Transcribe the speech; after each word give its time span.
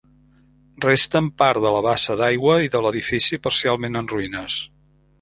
Resten 0.85 1.27
part 1.41 1.61
de 1.67 1.75
la 1.77 1.83
bassa 1.89 2.17
d'aigua 2.23 2.57
i 2.69 2.73
de 2.77 2.83
l'edifici, 2.87 3.43
parcialment 3.49 4.03
en 4.05 4.15
ruïnes. 4.17 4.61